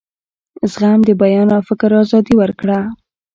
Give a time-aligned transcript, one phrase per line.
[0.71, 2.79] زغم د بیان او فکر آزادي ورکړه.